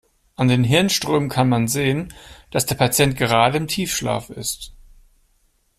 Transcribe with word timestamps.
An 0.35 0.47
den 0.47 0.63
Hirnströmen 0.63 1.29
kann 1.29 1.47
man 1.47 1.67
sehen, 1.67 2.11
dass 2.49 2.65
der 2.65 2.73
Patient 2.73 3.15
gerade 3.17 3.57
im 3.59 3.67
Tiefschlaf 3.67 4.31
ist. 4.31 4.73